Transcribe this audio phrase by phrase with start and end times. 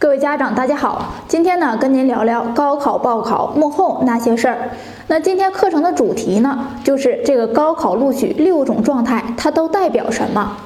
[0.00, 4.70] 各位家长，大家好，今天呢跟您聊聊高考报考幕后那些事儿。
[5.08, 10.56] 那今天课程的主题呢，就是这个高考录取六种状态，它都代表什么？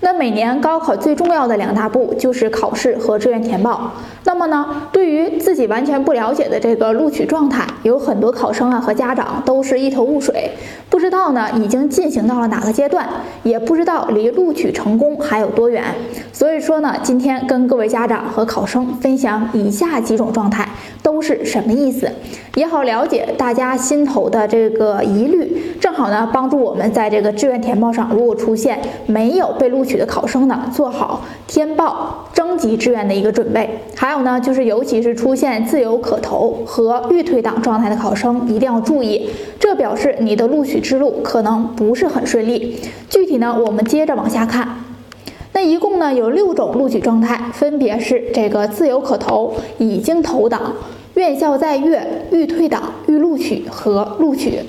[0.00, 3.92] 那每年高考最重要的两大步就是考试和志愿填报。
[4.28, 10.50] 那么呢，对于自己完全不了解的这个录取状态，有很多考生啊和家长都是一头雾水，
[10.90, 13.08] 不知道呢已经进行到了哪个阶段，
[13.42, 15.82] 也不知道离录取成功还有多远。
[16.30, 20.68] 所以说呢，今天跟各位家长和考生分享以下几种状态
[21.02, 22.12] 都是什么意思，
[22.54, 33.80] 也好了解大家心头的这个疑虑，正好呢帮助我们在这个志愿填报上，如果出现没有被录取的考生呢，做好填报征集志愿的一个准备。
[33.96, 39.28] 还有呢，就是尤其是出现自由可投和预退档状态的考生，一定要注意，
[39.58, 42.78] 这表示你的录取之路可能不是很顺利。
[43.08, 44.68] 具体呢，我们接着往下看。
[45.52, 50.74] 那一共呢有六种录取状态，分别是这个自由可投、已经投档、
[51.14, 54.60] 院校在阅、预退档、预录取和录取。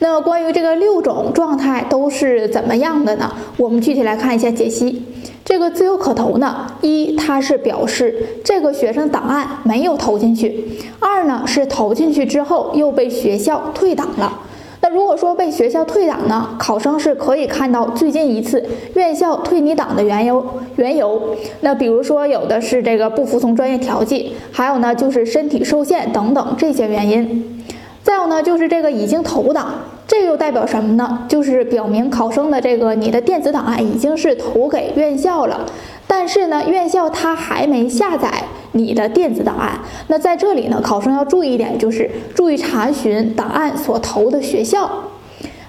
[0.00, 3.32] 那关于这个六种状态都是怎么样的呢？
[3.56, 5.02] 我们具体来看一下解析。
[5.44, 10.50] 这个自由可投呢，一它是表示这个学生档案没有投进去；
[10.98, 14.40] 二呢是投进去之后又被学校退档了。
[14.80, 18.62] 那如果说被学校退档呢，考生是可以看到最近一次
[18.94, 20.44] 院校退你档的缘由。
[20.76, 27.63] 缘由，那比如说有的是这个不服从专业调剂，还有呢就是身体受限等等这些原因。
[28.04, 29.74] 再有呢就是这个已经投档，
[30.06, 31.26] 这又代表什么呢？
[31.26, 35.64] 就是表明考生的这个你的电子档案已经是投给院校了，
[36.06, 38.30] 但是呢院校它还没下载。
[38.76, 44.90] 你的电子档案，那在这里呢，考生要注意一点，就是注意查询档案所投的学校。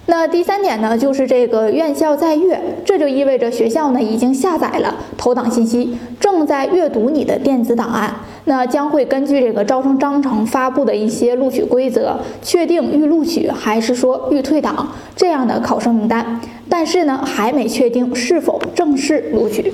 [0.08, 8.16] 那第三点呢，就是这个院校在阅，这就意味着学校呢已经下载了投档信息，正在阅读你的电子档案。
[8.46, 16.40] 那将会根据这个招生章程发布的一些录取规则，确定预录取还是说预退档这样的考生名单，
[16.70, 19.74] 但是呢，还没确定是否正式录取。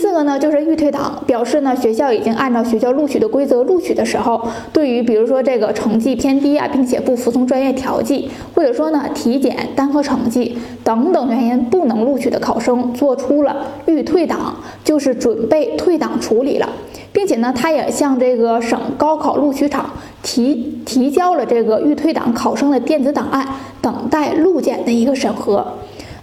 [0.00, 4.40] 四个呢，就是预退档，表示呢学校已经按照学校录取的规则录取的时候，
[4.72, 13.56] 对于比如说这个成绩偏低啊，并且不服从专业调剂，或者说呢体检单科成绩等等原因不能录取的考生，做出了
[13.86, 14.54] 预退档，
[14.84, 16.68] 就是准备退档处理了，
[17.12, 19.90] 并且呢他也向这个省高考录取场
[20.22, 23.44] 提提交了这个预退档考生的电子档案，
[23.82, 25.66] 等待录检的一个审核。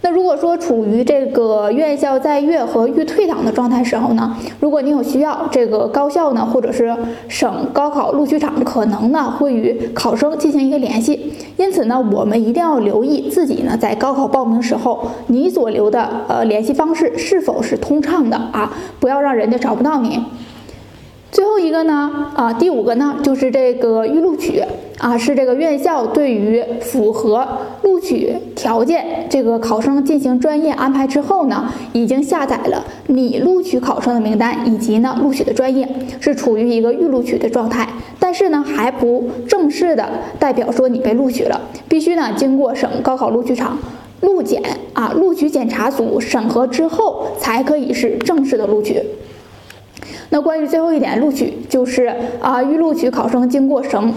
[0.06, 6.96] 那如果说处于这个院校在阅和预退档的状态时候呢，如果你有需要，这个高校呢或者是
[7.28, 20.24] 省高考录取场可能呢会与考生进行一个联系，因此呢我们一定要留意自己呢在高考报名时候你所留的呃联系方式是否是通畅的啊，不要让人家找不到你。
[21.36, 24.64] 最后一个呢，啊，第五个呢，就是这个预录取
[25.00, 27.46] 啊，是这个院校对于符合
[27.82, 35.86] 录取条件这个考生进行专业安排之后呢，已经下载了你录取考生的名单以及呢录取的专业，
[36.22, 37.86] 是处于一个预录取的状态，
[38.18, 40.10] 但是呢还不正式的
[40.40, 41.60] 代表说你被录取了，
[41.90, 43.78] 必须呢经过省高考录取场
[44.22, 44.64] 录检
[44.94, 49.04] 啊录取检查组审核之后，才可以是正式的录取。
[50.36, 54.14] 那关于最后一点录取，就是啊，预录取考生经过省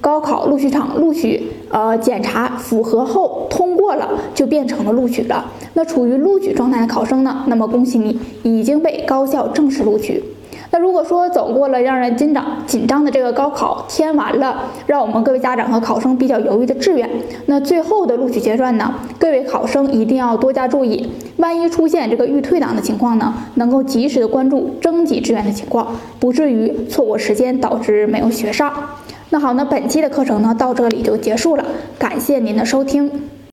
[0.00, 5.44] 高考录取场录取呃检查符合后通过了，就变成了录取了。
[5.74, 10.20] 那处于录取状态的考生呢，那么恭喜你已经被高校正式录取。
[10.72, 17.10] 那如果说走过了让人紧张紧张的这个高考，填完了让我们各位家长和考生比较犹豫的志愿，
[17.46, 25.88] 那最后的录取阶段呢，各位考生一定要多加注意，万一出现这个预退档的情况呢，能够及时的关注征集志愿的情况，
[26.20, 28.72] 不至于错过时间导致没有学上。
[29.30, 31.64] 那好，那本期的课程呢到这里就结束了，
[31.98, 33.10] 感谢您的收听。